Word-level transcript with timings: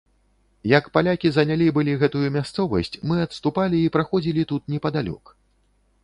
Як 0.77 0.85
палякі 0.95 1.31
занялі 1.33 1.67
былі 1.75 1.93
гэтую 2.03 2.27
мясцовасць, 2.37 2.97
мы 3.11 3.19
адступалі 3.25 3.77
і 3.83 3.91
праходзілі 3.97 4.47
тут 4.53 4.73
непадалёк. 4.75 5.33